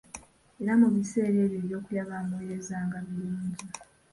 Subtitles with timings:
[0.61, 3.65] Era mu biseera ebyo ebyokulya baamuweerezanga birungi.